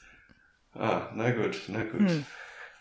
[0.74, 2.10] Ah, na gut, na gut.
[2.10, 2.26] Hm.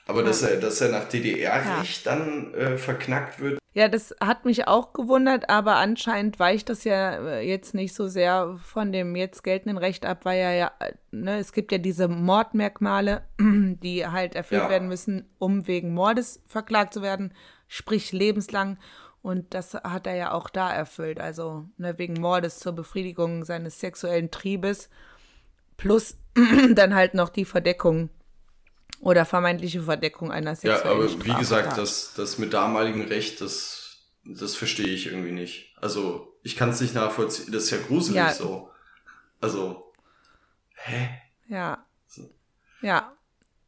[0.06, 2.14] Aber dass er, dass er nach DDR-Recht ja.
[2.14, 3.58] dann äh, verknackt wird.
[3.76, 8.06] Ja, das hat mich auch gewundert, aber anscheinend weicht das ja äh, jetzt nicht so
[8.06, 10.72] sehr von dem jetzt geltenden Recht ab, weil ja, ja,
[11.10, 14.70] ne, es gibt ja diese Mordmerkmale, die halt erfüllt ja.
[14.70, 17.34] werden müssen, um wegen Mordes verklagt zu werden,
[17.66, 18.78] sprich lebenslang.
[19.22, 21.18] Und das hat er ja auch da erfüllt.
[21.18, 24.88] Also ne, wegen Mordes zur Befriedigung seines sexuellen Triebes.
[25.76, 26.16] Plus
[26.74, 28.10] dann halt noch die Verdeckung
[29.04, 31.26] oder vermeintliche Verdeckung einer sexuellen Ja, aber Straftat.
[31.26, 35.76] wie gesagt, das, das mit damaligem Recht, das, das verstehe ich irgendwie nicht.
[35.80, 37.52] Also ich kann es nicht nachvollziehen.
[37.52, 38.32] Das ist ja gruselig ja.
[38.32, 38.70] so.
[39.40, 39.92] Also,
[40.74, 41.10] hä?
[41.48, 41.84] Ja.
[42.06, 42.30] So.
[42.80, 43.12] Ja.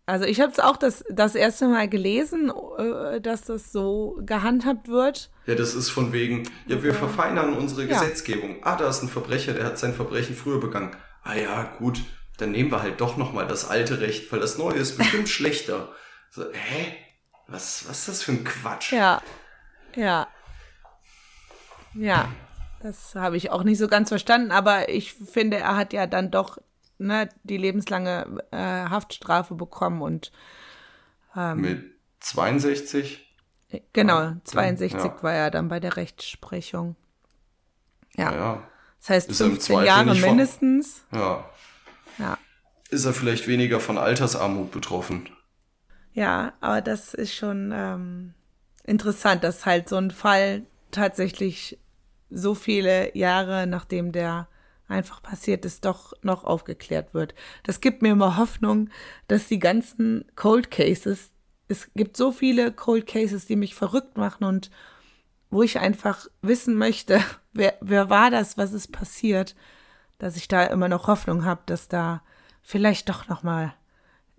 [0.06, 4.88] Also ich habe es auch das, das erste Mal gelesen, äh, dass das so gehandhabt
[4.88, 5.30] wird.
[5.46, 7.88] Ja, das ist von wegen, ja, wir verfeinern unsere ja.
[7.88, 8.62] Gesetzgebung.
[8.62, 10.96] Ah, da ist ein Verbrecher, der hat sein Verbrechen früher begangen.
[11.22, 12.00] Ah ja, gut,
[12.38, 15.92] dann nehmen wir halt doch nochmal das alte Recht, weil das neue ist bestimmt schlechter.
[16.30, 16.96] So, hä?
[17.48, 18.92] Was, was ist das für ein Quatsch?
[18.92, 19.22] Ja,
[19.94, 20.26] ja.
[21.94, 22.28] Ja,
[22.82, 26.30] das habe ich auch nicht so ganz verstanden, aber ich finde, er hat ja dann
[26.30, 26.58] doch
[26.98, 30.32] ne, die lebenslange äh, Haftstrafe bekommen und
[31.34, 31.84] ähm, mit
[32.20, 33.22] 62?
[33.92, 35.22] Genau, 62 ja.
[35.22, 36.96] war er dann bei der Rechtsprechung.
[38.16, 38.32] Ja.
[38.32, 38.62] ja.
[39.00, 41.04] Das heißt ist 15 Jahre mindestens.
[41.12, 41.48] Ja.
[42.18, 42.38] Ja.
[42.90, 45.28] Ist er vielleicht weniger von Altersarmut betroffen?
[46.12, 48.34] Ja, aber das ist schon ähm,
[48.84, 51.78] interessant, dass halt so ein Fall tatsächlich
[52.30, 54.48] so viele Jahre nachdem der
[54.88, 57.34] einfach passiert ist, doch noch aufgeklärt wird.
[57.64, 58.90] Das gibt mir immer Hoffnung,
[59.28, 61.30] dass die ganzen Cold Cases,
[61.68, 64.70] es gibt so viele Cold Cases, die mich verrückt machen und
[65.50, 67.20] wo ich einfach wissen möchte,
[67.52, 69.56] wer, wer war das, was ist passiert,
[70.18, 72.22] dass ich da immer noch Hoffnung habe, dass da
[72.62, 73.74] vielleicht doch noch mal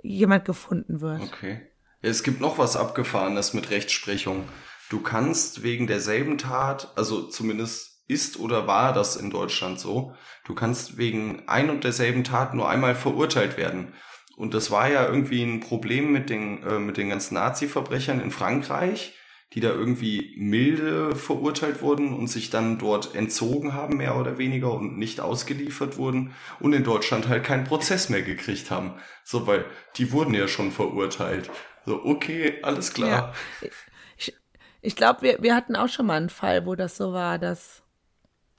[0.01, 1.21] jemand gefunden wird.
[1.21, 1.61] Okay.
[2.01, 4.47] Es gibt noch was Abgefahrenes mit Rechtsprechung.
[4.89, 10.13] Du kannst wegen derselben Tat, also zumindest ist oder war das in Deutschland so.
[10.45, 13.93] Du kannst wegen ein und derselben Tat nur einmal verurteilt werden.
[14.37, 18.31] Und das war ja irgendwie ein Problem mit den, äh, mit den ganzen Nazi-Verbrechern in
[18.31, 19.15] Frankreich,
[19.53, 24.73] die da irgendwie milde verurteilt wurden und sich dann dort entzogen haben, mehr oder weniger,
[24.73, 28.93] und nicht ausgeliefert wurden und in Deutschland halt keinen Prozess mehr gekriegt haben.
[29.23, 31.49] So, weil die wurden ja schon verurteilt.
[31.85, 33.33] So, okay, alles klar.
[33.61, 33.69] Ja.
[34.17, 34.35] Ich,
[34.81, 37.83] ich glaube, wir, wir hatten auch schon mal einen Fall, wo das so war, dass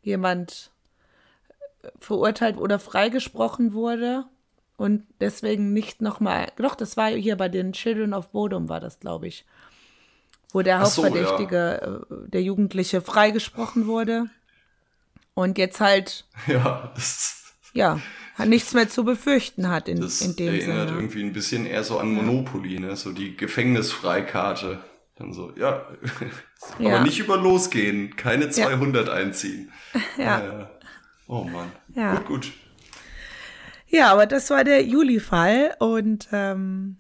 [0.01, 0.72] jemand
[1.99, 4.24] verurteilt oder freigesprochen wurde
[4.76, 9.01] und deswegen nicht nochmal, doch, das war hier bei den Children of Bodom war das,
[9.01, 9.45] glaube ich,
[10.53, 12.24] wo der Hauptverdächtige, so, ja.
[12.24, 14.26] Äh, der Jugendliche freigesprochen wurde
[15.34, 16.92] und jetzt halt, ja,
[17.72, 18.01] ja,
[18.44, 21.01] nichts mehr zu befürchten hat in, das in dem erinnert Sinne.
[21.01, 24.80] irgendwie ein bisschen eher so an Monopoly, ne, so die Gefängnisfreikarte.
[25.16, 25.84] Dann so, ja,
[26.78, 26.96] ja.
[26.96, 29.12] aber nicht über losgehen, keine 200 ja.
[29.12, 29.72] einziehen.
[30.16, 30.61] Ja.
[30.61, 30.66] Äh,
[31.26, 31.72] oh Mann.
[31.94, 32.14] Ja.
[32.14, 32.53] Gut, gut.
[33.88, 36.99] Ja, aber das war der Juli-Fall und ähm,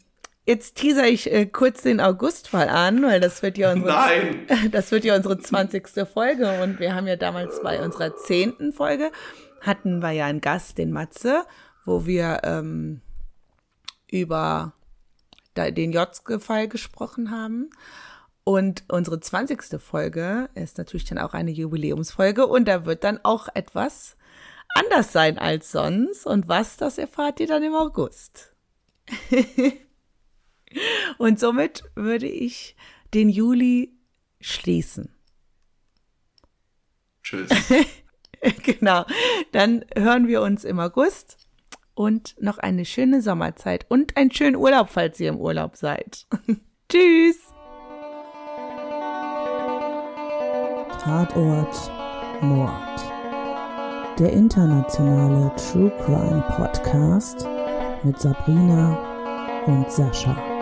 [0.48, 4.46] jetzt teaser ich äh, kurz den August-Fall an, weil das wird ja unsere Nein.
[4.72, 6.08] das wird ja unsere 20.
[6.10, 9.12] Folge und wir haben ja damals bei unserer zehnten Folge
[9.60, 11.44] hatten wir ja einen Gast, den Matze,
[11.84, 13.02] wo wir ähm,
[14.10, 14.72] über
[15.56, 17.70] den Jotzke-Fall gesprochen haben.
[18.44, 19.78] Und unsere 20.
[19.78, 24.16] Folge ist natürlich dann auch eine Jubiläumsfolge und da wird dann auch etwas
[24.74, 26.26] anders sein als sonst.
[26.26, 28.54] Und was, das erfahrt ihr dann im August.
[31.18, 32.76] und somit würde ich
[33.14, 33.92] den Juli
[34.40, 35.10] schließen.
[37.22, 37.50] Tschüss.
[38.62, 39.04] genau.
[39.52, 41.48] Dann hören wir uns im August
[41.94, 46.26] und noch eine schöne Sommerzeit und einen schönen Urlaub, falls ihr im Urlaub seid.
[46.88, 47.38] Tschüss.
[51.02, 51.90] Tatort
[52.40, 53.00] Mord.
[54.18, 57.46] Der internationale True Crime Podcast
[58.04, 60.57] mit Sabrina und Sascha.